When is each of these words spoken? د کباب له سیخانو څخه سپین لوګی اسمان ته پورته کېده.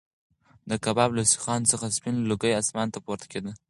د 0.69 0.71
کباب 0.83 1.09
له 1.17 1.23
سیخانو 1.31 1.69
څخه 1.71 1.85
سپین 1.97 2.15
لوګی 2.29 2.51
اسمان 2.61 2.87
ته 2.93 2.99
پورته 3.05 3.25
کېده. 3.31 3.51